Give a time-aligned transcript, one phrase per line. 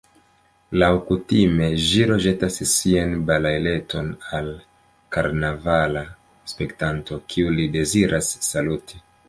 [0.83, 4.51] Laŭkutime ĵilo ĵetas sian balaileton al
[5.17, 6.05] karnavala
[6.55, 9.05] spektanto, kiun li deziras saluti.